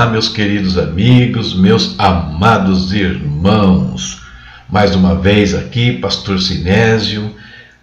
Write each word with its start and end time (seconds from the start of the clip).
Olá, 0.00 0.08
meus 0.08 0.30
queridos 0.30 0.78
amigos, 0.78 1.54
meus 1.54 1.94
amados 1.98 2.90
irmãos. 2.90 4.22
Mais 4.66 4.96
uma 4.96 5.14
vez 5.14 5.54
aqui, 5.54 5.92
Pastor 5.92 6.40
Sinésio, 6.40 7.36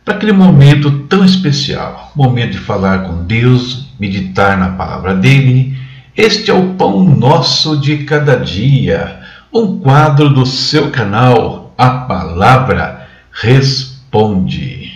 para 0.03 0.15
aquele 0.15 0.31
momento 0.31 0.89
tão 1.01 1.23
especial 1.23 2.11
momento 2.15 2.53
de 2.53 2.57
falar 2.57 3.03
com 3.03 3.23
Deus, 3.23 3.89
meditar 3.99 4.57
na 4.57 4.69
palavra 4.69 5.13
dele. 5.13 5.77
Este 6.15 6.49
é 6.49 6.53
o 6.55 6.73
Pão 6.73 7.03
Nosso 7.03 7.79
de 7.79 7.97
Cada 7.97 8.35
Dia, 8.35 9.19
um 9.53 9.77
quadro 9.77 10.27
do 10.27 10.43
seu 10.43 10.89
canal, 10.89 11.71
A 11.77 11.87
Palavra 11.87 13.07
Responde. 13.31 14.91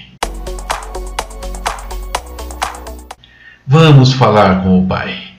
Vamos 3.67 4.11
falar 4.11 4.63
com 4.63 4.83
o 4.83 4.87
Pai. 4.87 5.30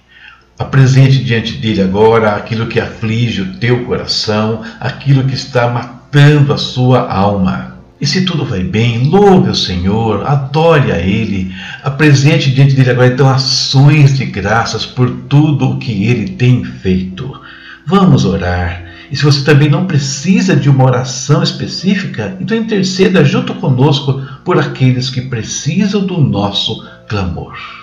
Apresente 0.63 1.25
diante 1.25 1.55
dele 1.55 1.83
agora 1.83 2.37
aquilo 2.37 2.69
que 2.69 2.79
aflige 2.79 3.43
o 3.43 3.55
teu 3.55 3.85
coração, 3.85 4.63
aquilo 4.79 5.25
que 5.25 5.35
está 5.35 5.69
matando 5.69 6.53
a 6.53 6.57
sua 6.57 7.13
alma. 7.13 7.79
E 8.01 8.07
se 8.07 8.25
tudo 8.25 8.45
vai 8.45 8.63
bem, 8.63 9.09
louve 9.09 9.51
o 9.51 9.57
Senhor, 9.57 10.25
adore 10.25 10.93
a 10.93 11.01
Ele, 11.01 11.53
apresente 11.83 12.53
diante 12.53 12.77
dele 12.77 12.91
agora 12.93 13.09
então 13.09 13.29
ações 13.29 14.17
de 14.17 14.25
graças 14.25 14.87
por 14.87 15.11
tudo 15.29 15.69
o 15.69 15.79
que 15.79 16.05
Ele 16.05 16.31
tem 16.31 16.63
feito. 16.63 17.41
Vamos 17.85 18.25
orar. 18.25 18.85
E 19.11 19.17
se 19.17 19.25
você 19.25 19.45
também 19.45 19.69
não 19.69 19.87
precisa 19.87 20.55
de 20.55 20.71
uma 20.71 20.85
oração 20.85 21.43
específica, 21.43 22.37
então 22.41 22.57
interceda 22.57 23.25
junto 23.25 23.53
conosco 23.55 24.23
por 24.45 24.61
aqueles 24.61 25.11
que 25.11 25.23
precisam 25.23 26.07
do 26.07 26.19
nosso 26.19 26.87
clamor. 27.09 27.82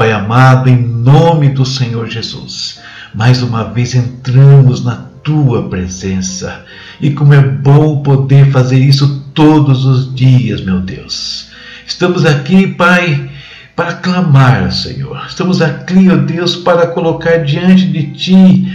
Pai 0.00 0.12
amado, 0.12 0.70
em 0.70 0.78
nome 0.78 1.50
do 1.50 1.66
Senhor 1.66 2.08
Jesus, 2.08 2.80
mais 3.14 3.42
uma 3.42 3.64
vez 3.64 3.94
entramos 3.94 4.82
na 4.82 4.96
tua 5.22 5.68
presença. 5.68 6.64
E 7.02 7.10
como 7.10 7.34
é 7.34 7.42
bom 7.42 8.02
poder 8.02 8.50
fazer 8.50 8.78
isso 8.78 9.22
todos 9.34 9.84
os 9.84 10.14
dias, 10.14 10.62
meu 10.62 10.80
Deus. 10.80 11.50
Estamos 11.86 12.24
aqui, 12.24 12.66
Pai, 12.66 13.30
para 13.76 13.92
clamar, 13.92 14.72
Senhor. 14.72 15.22
Estamos 15.28 15.60
aqui, 15.60 16.08
ó 16.10 16.16
Deus, 16.16 16.56
para 16.56 16.86
colocar 16.86 17.44
diante 17.44 17.84
de 17.84 18.14
Ti 18.14 18.72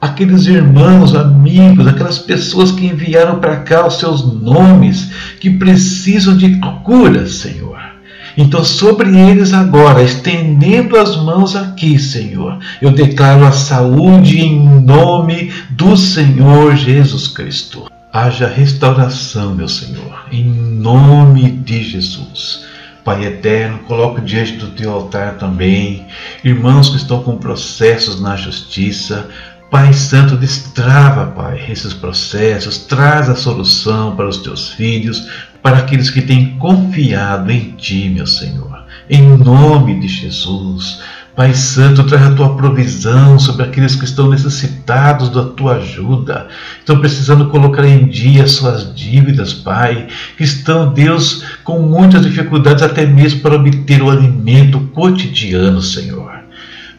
aqueles 0.00 0.46
irmãos, 0.46 1.14
amigos, 1.14 1.86
aquelas 1.86 2.18
pessoas 2.18 2.72
que 2.72 2.84
enviaram 2.84 3.38
para 3.38 3.58
cá 3.58 3.86
os 3.86 4.00
seus 4.00 4.24
nomes, 4.42 5.08
que 5.38 5.50
precisam 5.50 6.36
de 6.36 6.58
cura, 6.82 7.28
Senhor. 7.28 7.93
Então, 8.36 8.64
sobre 8.64 9.16
eles 9.16 9.52
agora, 9.52 10.02
estendendo 10.02 10.98
as 10.98 11.16
mãos 11.16 11.54
aqui, 11.54 11.98
Senhor, 11.98 12.58
eu 12.82 12.90
declaro 12.90 13.44
a 13.44 13.52
saúde 13.52 14.40
em 14.40 14.58
nome 14.80 15.52
do 15.70 15.96
Senhor 15.96 16.74
Jesus 16.76 17.28
Cristo. 17.28 17.90
Haja 18.12 18.46
restauração, 18.46 19.54
meu 19.54 19.68
Senhor, 19.68 20.26
em 20.30 20.44
nome 20.44 21.50
de 21.50 21.82
Jesus. 21.82 22.64
Pai 23.04 23.24
eterno, 23.26 23.80
coloco 23.80 24.20
diante 24.20 24.52
do 24.52 24.68
teu 24.68 24.90
altar 24.90 25.34
também 25.34 26.06
irmãos 26.42 26.88
que 26.88 26.96
estão 26.96 27.22
com 27.22 27.36
processos 27.36 28.18
na 28.18 28.34
justiça, 28.34 29.28
Pai 29.70 29.92
Santo, 29.92 30.36
destrava, 30.36 31.32
Pai, 31.32 31.66
esses 31.68 31.92
processos, 31.92 32.78
traz 32.78 33.28
a 33.28 33.34
solução 33.34 34.14
para 34.14 34.28
os 34.28 34.36
teus 34.38 34.70
filhos, 34.70 35.28
para 35.64 35.78
aqueles 35.78 36.10
que 36.10 36.20
têm 36.20 36.58
confiado 36.58 37.50
em 37.50 37.70
Ti, 37.70 38.10
meu 38.14 38.26
Senhor. 38.26 38.84
Em 39.08 39.22
nome 39.22 39.98
de 39.98 40.08
Jesus, 40.08 41.00
Pai 41.34 41.54
Santo, 41.54 42.04
traz 42.04 42.26
a 42.26 42.34
tua 42.34 42.54
provisão 42.54 43.38
sobre 43.38 43.64
aqueles 43.64 43.96
que 43.96 44.04
estão 44.04 44.28
necessitados 44.28 45.30
da 45.30 45.42
tua 45.42 45.76
ajuda, 45.76 46.48
estão 46.78 47.00
precisando 47.00 47.48
colocar 47.48 47.86
em 47.86 48.06
dia 48.06 48.46
suas 48.46 48.94
dívidas, 48.94 49.54
Pai, 49.54 50.06
que 50.36 50.44
estão, 50.44 50.92
Deus, 50.92 51.42
com 51.64 51.80
muitas 51.80 52.20
dificuldades 52.20 52.82
até 52.82 53.06
mesmo 53.06 53.40
para 53.40 53.54
obter 53.54 54.02
o 54.02 54.10
alimento 54.10 54.78
cotidiano, 54.92 55.80
Senhor. 55.80 56.23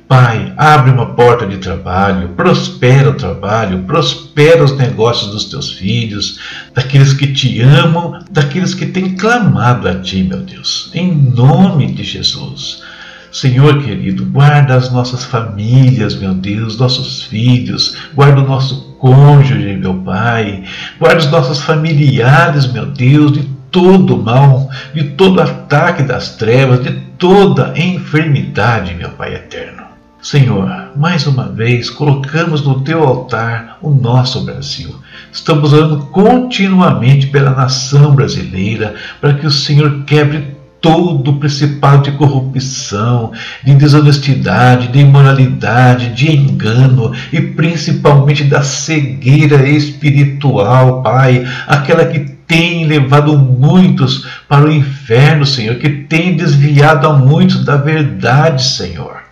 Pai, 0.08 0.54
abre 0.56 0.92
uma 0.92 1.16
porta 1.16 1.48
de 1.48 1.58
trabalho, 1.58 2.30
prospera 2.30 3.10
o 3.10 3.16
trabalho, 3.16 3.84
prospera 3.84 4.64
os 4.64 4.78
negócios 4.78 5.32
dos 5.32 5.46
teus 5.46 5.72
filhos, 5.72 6.40
daqueles 6.76 7.12
que 7.12 7.34
te 7.34 7.60
amam, 7.62 8.20
daqueles 8.30 8.76
que 8.76 8.86
têm 8.86 9.16
clamado 9.16 9.90
a 9.90 9.96
ti, 9.96 10.22
meu 10.22 10.42
Deus, 10.42 10.92
em 10.94 11.12
nome 11.12 11.92
de 11.92 12.04
Jesus. 12.04 12.84
Senhor 13.32 13.84
querido, 13.84 14.26
guarda 14.26 14.76
as 14.76 14.92
nossas 14.92 15.26
famílias, 15.26 16.16
meu 16.16 16.36
Deus, 16.36 16.78
nossos 16.78 17.24
filhos, 17.24 17.98
guarda 18.14 18.42
o 18.42 18.48
nosso 18.48 18.96
cônjuge, 19.00 19.74
meu 19.74 19.96
Pai, 19.96 20.64
guarda 21.00 21.18
os 21.18 21.32
nossos 21.32 21.62
familiares, 21.62 22.72
meu 22.72 22.86
Deus, 22.86 23.32
de 23.34 23.44
todo 23.72 24.22
mal, 24.22 24.70
de 24.94 25.04
todo 25.16 25.42
ataque 25.42 26.04
das 26.04 26.36
trevas, 26.36 26.84
de 26.84 26.92
toda 27.18 27.74
enfermidade, 27.76 28.94
meu 28.94 29.10
Pai 29.10 29.34
eterno. 29.34 29.85
Senhor, 30.26 30.90
mais 30.96 31.28
uma 31.28 31.50
vez 31.50 31.88
colocamos 31.88 32.66
no 32.66 32.82
teu 32.82 33.04
altar 33.04 33.78
o 33.80 33.92
nosso 33.92 34.44
Brasil. 34.44 34.96
Estamos 35.32 35.72
orando 35.72 36.08
continuamente 36.08 37.28
pela 37.28 37.52
nação 37.52 38.16
brasileira 38.16 38.96
para 39.22 39.36
que 39.36 39.46
o 39.46 39.52
Senhor 39.52 40.04
quebre 40.04 40.56
todo 40.82 41.30
o 41.30 41.40
principal 41.40 42.00
de 42.00 42.12
corrupção, 42.14 43.34
de 43.64 43.76
desonestidade, 43.76 44.88
de 44.88 44.98
imoralidade, 44.98 46.16
de 46.16 46.36
engano 46.36 47.14
e 47.32 47.40
principalmente 47.40 48.46
da 48.46 48.64
cegueira 48.64 49.70
espiritual, 49.70 51.04
Pai, 51.04 51.46
aquela 51.68 52.04
que 52.04 52.22
tem 52.48 52.88
levado 52.88 53.38
muitos 53.38 54.26
para 54.50 54.66
o 54.66 54.72
inferno, 54.72 55.46
Senhor, 55.46 55.76
que 55.76 55.88
tem 55.88 56.36
desviado 56.36 57.06
a 57.06 57.14
muitos 57.14 57.64
da 57.64 57.78
verdade, 57.78 58.64
Senhor. 58.64 59.25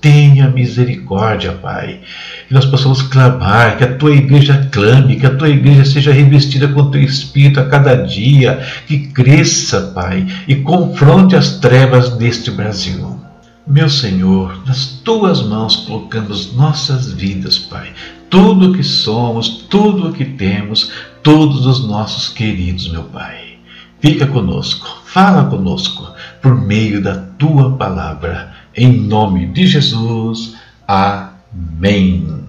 Tenha 0.00 0.48
misericórdia, 0.48 1.52
Pai. 1.52 2.00
Que 2.48 2.54
nós 2.54 2.64
possamos 2.64 3.02
clamar, 3.02 3.76
que 3.76 3.84
a 3.84 3.94
tua 3.96 4.12
igreja 4.12 4.68
clame, 4.72 5.16
que 5.16 5.26
a 5.26 5.34
tua 5.34 5.48
igreja 5.48 5.84
seja 5.84 6.12
revestida 6.12 6.68
com 6.68 6.80
o 6.80 6.90
teu 6.90 7.02
espírito 7.02 7.60
a 7.60 7.66
cada 7.66 7.94
dia, 7.96 8.66
que 8.86 9.08
cresça, 9.08 9.92
Pai, 9.94 10.26
e 10.48 10.56
confronte 10.56 11.36
as 11.36 11.58
trevas 11.58 12.16
deste 12.16 12.50
Brasil. 12.50 13.20
Meu 13.66 13.90
Senhor, 13.90 14.62
nas 14.66 14.86
tuas 15.04 15.42
mãos 15.42 15.76
colocamos 15.76 16.54
nossas 16.56 17.12
vidas, 17.12 17.58
Pai. 17.58 17.92
Tudo 18.30 18.70
o 18.70 18.72
que 18.72 18.82
somos, 18.82 19.66
tudo 19.68 20.08
o 20.08 20.12
que 20.12 20.24
temos, 20.24 20.90
todos 21.22 21.66
os 21.66 21.86
nossos 21.86 22.28
queridos, 22.30 22.90
meu 22.90 23.04
Pai. 23.04 23.58
Fica 24.00 24.26
conosco, 24.26 25.02
fala 25.04 25.44
conosco 25.44 26.10
por 26.40 26.58
meio 26.58 27.02
da 27.02 27.16
tua 27.16 27.76
palavra 27.76 28.59
em 28.76 28.92
nome 28.92 29.46
de 29.46 29.66
Jesus. 29.66 30.54
Amém. 30.86 32.40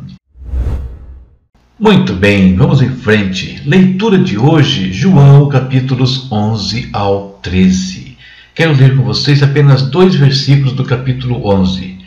Muito 1.80 2.14
bem, 2.14 2.56
vamos 2.56 2.82
em 2.82 2.90
frente. 2.90 3.62
Leitura 3.66 4.20
de 4.20 4.38
hoje, 4.38 4.94
João 4.94 5.50
capítulos 5.50 6.32
11 6.32 6.90
ao 6.94 7.40
13. 7.42 8.18
Quero 8.54 8.76
ler 8.76 8.96
com 8.96 9.04
vocês 9.04 9.42
apenas 9.42 9.82
dois 9.84 10.14
versículos 10.14 10.74
do 10.74 10.84
capítulo 10.84 11.48
11. 11.48 11.98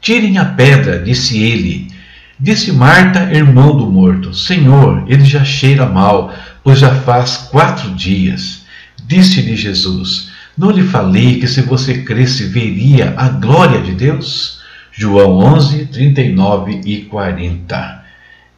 Tirem 0.00 0.38
a 0.38 0.44
pedra, 0.44 1.02
disse 1.02 1.42
ele. 1.42 1.88
Disse 2.38 2.72
Marta, 2.72 3.32
irmão 3.32 3.76
do 3.76 3.90
morto: 3.90 4.34
Senhor, 4.34 5.04
ele 5.08 5.24
já 5.24 5.44
cheira 5.44 5.86
mal, 5.86 6.32
pois 6.62 6.78
já 6.78 6.94
faz 6.94 7.36
quatro 7.36 7.90
dias. 7.92 8.64
Disse-lhe 9.06 9.56
Jesus: 9.56 10.30
não 10.56 10.70
lhe 10.70 10.82
falei 10.82 11.40
que 11.40 11.46
se 11.48 11.62
você 11.62 12.02
cresce 12.02 12.44
veria 12.44 13.14
a 13.16 13.28
glória 13.28 13.80
de 13.80 13.92
Deus? 13.92 14.60
João 14.92 15.38
11, 15.38 15.86
39 15.86 16.80
e 16.84 17.02
40. 17.02 18.04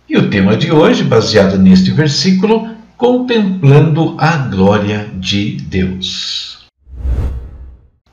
E 0.08 0.18
o 0.18 0.28
tema 0.28 0.56
de 0.56 0.70
hoje, 0.70 1.02
baseado 1.02 1.58
neste 1.58 1.90
versículo, 1.90 2.68
contemplando 2.96 4.14
a 4.18 4.36
glória 4.36 5.08
de 5.18 5.52
Deus. 5.62 6.66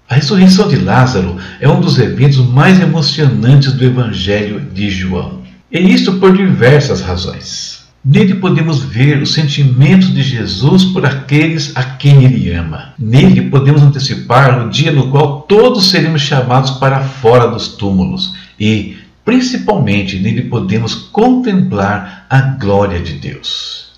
A 0.08 0.16
ressurreição 0.16 0.68
de 0.68 0.78
Lázaro 0.78 1.38
é 1.60 1.68
um 1.68 1.82
dos 1.82 2.00
eventos 2.00 2.38
mais 2.38 2.80
emocionantes 2.80 3.74
do 3.74 3.84
Evangelho 3.84 4.60
de 4.60 4.90
João. 4.90 5.42
E 5.72 5.80
isto 5.80 6.14
por 6.20 6.38
diversas 6.38 7.02
razões. 7.02 7.73
Nele 8.06 8.36
podemos 8.36 8.84
ver 8.84 9.22
os 9.22 9.34
sentimentos 9.34 10.14
de 10.14 10.22
Jesus 10.22 10.84
por 10.84 11.06
aqueles 11.06 11.72
a 11.74 11.84
quem 11.84 12.26
ele 12.26 12.52
ama. 12.52 12.94
Nele 13.00 13.44
podemos 13.44 13.82
antecipar 13.82 14.66
o 14.66 14.70
dia 14.70 14.92
no 14.92 15.10
qual 15.10 15.44
todos 15.44 15.90
seremos 15.90 16.22
chamados 16.22 16.72
para 16.72 17.00
fora 17.00 17.48
dos 17.48 17.70
túmulos 17.70 18.36
e, 18.60 18.98
principalmente, 19.24 20.20
nele 20.20 20.42
podemos 20.42 20.94
contemplar 20.94 22.26
a 22.30 22.42
glória 22.42 23.00
de 23.00 23.14
Deus. 23.14 23.94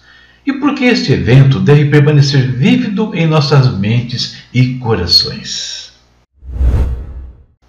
E 0.46 0.54
por 0.54 0.76
que 0.76 0.86
este 0.86 1.12
evento 1.12 1.60
deve 1.60 1.86
permanecer 1.86 2.52
vívido 2.52 3.10
em 3.16 3.26
nossas 3.26 3.76
mentes 3.76 4.38
e 4.54 4.76
corações? 4.76 5.92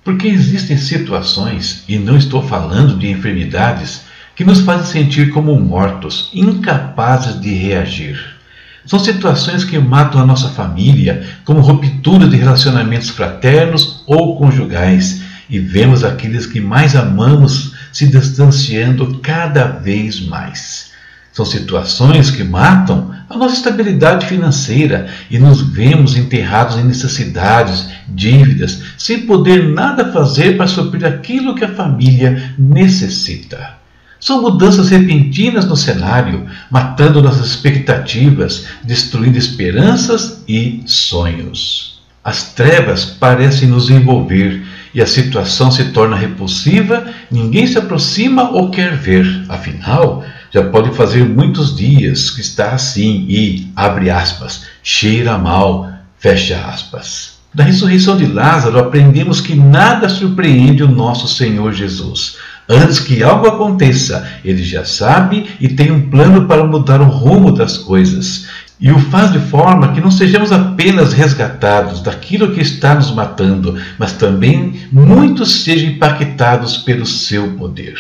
Porque 0.05 0.29
existem 0.29 0.77
situações, 0.77 1.83
e 1.88 1.99
não 1.99 2.19
estou 2.19 2.43
falando 2.43 2.99
de 2.99 3.11
enfermidades, 3.11 4.06
que 4.37 4.44
nos 4.44 4.61
fazem 4.61 4.87
sentir 4.87 5.31
como 5.31 5.59
mortos, 5.59 6.31
incapazes 6.35 7.41
de 7.41 7.55
reagir. 7.55 8.37
São 8.85 8.99
situações 8.99 9.65
que 9.65 9.79
matam 9.79 10.21
a 10.21 10.27
nossa 10.27 10.50
família, 10.50 11.27
como 11.44 11.61
ruptura 11.61 12.29
de 12.29 12.37
relacionamentos 12.37 13.09
fraternos 13.09 14.05
ou 14.06 14.38
conjugais, 14.38 15.23
e 15.49 15.59
vemos 15.59 16.05
aqueles 16.05 16.44
que 16.44 16.61
mais 16.61 16.94
amamos 16.94 17.73
se 17.91 18.06
distanciando 18.06 19.19
cada 19.23 19.67
vez 19.67 20.21
mais. 20.21 20.93
São 21.33 21.44
situações 21.44 22.31
que 22.31 22.44
matam 22.44 23.15
a 23.29 23.37
nossa 23.37 23.55
estabilidade 23.55 24.27
financeira 24.27 25.09
e 25.31 25.38
nos 25.38 25.62
vemos 25.62 26.17
enterrados 26.17 26.77
em 26.77 26.85
necessidades, 26.85 27.88
dívidas, 28.09 28.83
sem 28.99 29.27
poder 29.27 29.69
nada 29.69 30.12
fazer 30.12 30.56
para 30.56 30.67
suprir 30.67 31.06
aquilo 31.06 31.55
que 31.55 31.65
a 31.65 31.75
família 31.75 32.55
necessita. 32.59 33.75
São 34.26 34.43
mudanças 34.43 34.90
repentinas 34.90 35.67
no 35.67 35.76
cenário, 35.76 36.46
matando 36.69 37.23
nossas 37.23 37.46
expectativas, 37.46 38.67
destruindo 38.82 39.38
esperanças 39.38 40.43
e 40.49 40.82
sonhos. 40.84 42.00
As 42.25 42.52
trevas 42.52 43.05
parecem 43.05 43.69
nos 43.69 43.88
envolver 43.88 44.67
e 44.93 45.00
a 45.00 45.06
situação 45.06 45.70
se 45.70 45.93
torna 45.93 46.17
repulsiva, 46.17 47.06
ninguém 47.31 47.69
se 47.69 47.78
aproxima 47.78 48.50
ou 48.50 48.69
quer 48.69 48.96
ver. 48.96 49.44
Afinal, 49.49 50.25
já 50.50 50.64
pode 50.70 50.93
fazer 50.96 51.25
muitos 51.25 51.76
dias 51.76 52.28
que 52.28 52.40
está 52.40 52.73
assim 52.73 53.26
e, 53.28 53.70
abre 53.76 54.11
aspas, 54.11 54.64
cheira 54.82 55.38
mal, 55.38 55.88
fecha 56.19 56.67
aspas. 56.67 57.37
Da 57.55 57.62
ressurreição 57.62 58.17
de 58.17 58.26
Lázaro 58.26 58.78
aprendemos 58.81 59.40
que 59.40 59.55
nada 59.55 60.08
surpreende 60.08 60.82
o 60.82 60.90
nosso 60.90 61.28
Senhor 61.28 61.73
Jesus. 61.73 62.37
Antes 62.68 62.98
que 62.98 63.22
algo 63.22 63.46
aconteça, 63.46 64.28
ele 64.44 64.62
já 64.64 64.84
sabe 64.84 65.46
e 65.60 65.68
tem 65.68 65.92
um 65.92 66.10
plano 66.10 66.46
para 66.46 66.66
mudar 66.66 67.00
o 67.00 67.04
rumo 67.04 67.52
das 67.52 67.78
coisas. 67.78 68.48
E 68.80 68.90
o 68.90 68.98
faz 68.98 69.32
de 69.32 69.38
forma 69.38 69.92
que 69.92 70.00
não 70.00 70.10
sejamos 70.10 70.50
apenas 70.50 71.12
resgatados 71.12 72.02
daquilo 72.02 72.52
que 72.52 72.60
está 72.60 72.94
nos 72.94 73.14
matando, 73.14 73.76
mas 73.98 74.12
também 74.12 74.80
muitos 74.92 75.62
sejam 75.62 75.90
impactados 75.90 76.78
pelo 76.78 77.06
seu 77.06 77.52
poder. 77.52 77.94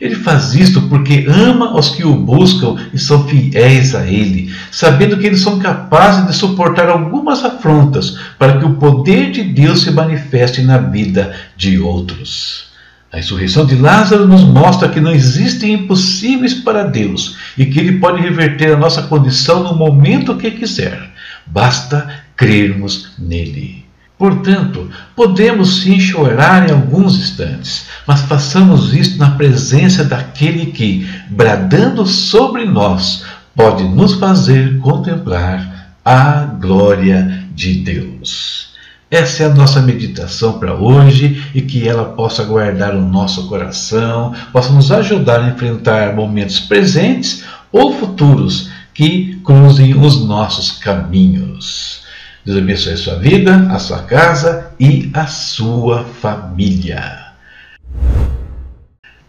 Ele 0.00 0.14
faz 0.14 0.54
isto 0.54 0.80
porque 0.88 1.26
ama 1.28 1.76
os 1.76 1.90
que 1.90 2.02
o 2.02 2.16
buscam 2.16 2.76
e 2.94 2.98
são 2.98 3.28
fiéis 3.28 3.94
a 3.94 4.06
Ele, 4.06 4.50
sabendo 4.70 5.18
que 5.18 5.26
eles 5.26 5.42
são 5.42 5.58
capazes 5.58 6.26
de 6.26 6.34
suportar 6.34 6.88
algumas 6.88 7.44
afrontas 7.44 8.18
para 8.38 8.58
que 8.58 8.64
o 8.64 8.76
poder 8.76 9.30
de 9.30 9.42
Deus 9.42 9.82
se 9.82 9.90
manifeste 9.90 10.62
na 10.62 10.78
vida 10.78 11.34
de 11.54 11.78
outros. 11.78 12.69
A 13.12 13.16
ressurreição 13.16 13.66
de 13.66 13.74
Lázaro 13.74 14.26
nos 14.26 14.44
mostra 14.44 14.88
que 14.88 15.00
não 15.00 15.10
existem 15.10 15.72
impossíveis 15.72 16.54
para 16.54 16.84
Deus 16.84 17.36
e 17.58 17.66
que 17.66 17.80
Ele 17.80 17.98
pode 17.98 18.22
reverter 18.22 18.72
a 18.72 18.76
nossa 18.76 19.02
condição 19.02 19.64
no 19.64 19.74
momento 19.74 20.36
que 20.36 20.52
quiser. 20.52 21.10
Basta 21.44 22.22
crermos 22.36 23.10
nele. 23.18 23.84
Portanto, 24.16 24.88
podemos 25.16 25.80
sim 25.80 25.98
chorar 25.98 26.68
em 26.68 26.72
alguns 26.72 27.18
instantes, 27.18 27.86
mas 28.06 28.20
façamos 28.22 28.94
isto 28.94 29.18
na 29.18 29.30
presença 29.30 30.04
daquele 30.04 30.66
que, 30.66 31.08
bradando 31.30 32.06
sobre 32.06 32.64
nós, 32.64 33.24
pode 33.56 33.82
nos 33.82 34.14
fazer 34.14 34.78
contemplar 34.78 35.96
a 36.04 36.44
glória 36.44 37.44
de 37.54 37.74
Deus. 37.74 38.69
Essa 39.10 39.42
é 39.42 39.46
a 39.46 39.54
nossa 39.54 39.82
meditação 39.82 40.60
para 40.60 40.72
hoje 40.72 41.44
e 41.52 41.60
que 41.60 41.88
ela 41.88 42.04
possa 42.04 42.44
guardar 42.44 42.94
o 42.94 43.00
nosso 43.00 43.48
coração, 43.48 44.32
possa 44.52 44.72
nos 44.72 44.92
ajudar 44.92 45.40
a 45.40 45.48
enfrentar 45.48 46.14
momentos 46.14 46.60
presentes 46.60 47.44
ou 47.72 47.92
futuros 47.92 48.70
que 48.94 49.40
cruzem 49.44 49.98
os 49.98 50.24
nossos 50.24 50.70
caminhos. 50.70 52.04
Deus 52.46 52.58
abençoe 52.58 52.92
a 52.92 52.96
sua 52.96 53.16
vida, 53.16 53.66
a 53.72 53.80
sua 53.80 53.98
casa 53.98 54.70
e 54.78 55.10
a 55.12 55.26
sua 55.26 56.04
família. 56.04 57.32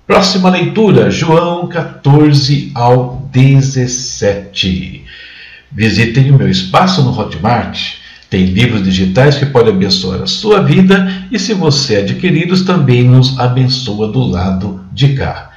Próxima 0.05 0.51
leitura, 0.51 1.09
João 1.09 1.67
14 1.67 2.71
ao 2.75 3.27
17. 3.31 5.05
Visitem 5.71 6.29
o 6.29 6.37
meu 6.37 6.49
espaço 6.49 7.01
no 7.01 7.17
Hotmart 7.19 8.00
tem 8.31 8.45
livros 8.45 8.81
digitais 8.81 9.35
que 9.35 9.45
podem 9.45 9.73
abençoar 9.73 10.21
a 10.21 10.25
sua 10.25 10.63
vida 10.63 11.25
e, 11.29 11.37
se 11.37 11.53
você 11.53 11.97
adquiri-los, 11.97 12.61
também 12.61 13.03
nos 13.03 13.37
abençoa 13.37 14.07
do 14.07 14.23
lado 14.23 14.79
de 14.93 15.09
cá. 15.15 15.49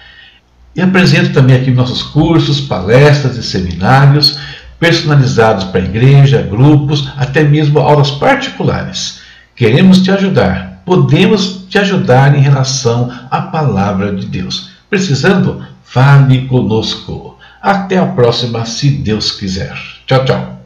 E 0.75 0.83
apresento 0.83 1.33
também 1.33 1.55
aqui 1.55 1.71
nossos 1.71 2.03
cursos, 2.03 2.61
palestras 2.61 3.37
e 3.37 3.45
seminários 3.45 4.37
personalizados 4.81 5.63
para 5.67 5.85
igreja, 5.85 6.43
grupos, 6.43 7.09
até 7.17 7.45
mesmo 7.45 7.79
aulas 7.79 8.11
particulares. 8.11 9.21
Queremos 9.55 10.03
te 10.03 10.11
ajudar, 10.11 10.83
podemos 10.85 11.67
te 11.69 11.79
ajudar 11.79 12.37
em 12.37 12.41
relação 12.41 13.09
à 13.31 13.41
palavra 13.41 14.13
de 14.13 14.27
Deus. 14.27 14.71
Precisando? 14.91 15.65
Fale 15.85 16.49
conosco. 16.49 17.39
Até 17.63 17.99
a 17.99 18.07
próxima, 18.07 18.67
se 18.67 18.91
Deus 18.91 19.31
quiser. 19.31 19.73
Tchau, 20.09 20.25
tchau. 20.25 20.64